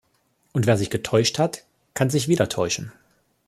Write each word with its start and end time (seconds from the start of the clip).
Und 0.51 0.65
wer 0.65 0.77
sich 0.77 0.89
getäuscht 0.89 1.37
hat, 1.37 1.63
kann 1.93 2.09
sich 2.09 2.27
wieder 2.27 2.49
täuschen! 2.49 2.91